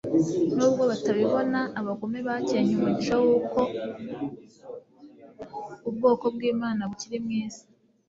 Nubwo 0.55 0.81
batabibona, 0.91 1.59
abagome 1.79 2.19
bakencye 2.27 2.73
umugisha 2.75 3.15
w'uko 3.23 3.59
ubwoko 5.89 6.25
bw'Imana 6.35 6.81
bukiri 6.89 7.17
mu 7.25 7.31
isi, 7.43 7.65